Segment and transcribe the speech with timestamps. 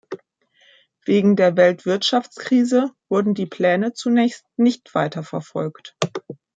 [1.05, 5.95] Wegen der Weltwirtschaftskrise wurden die Pläne zunächst nicht weiter verfolgt.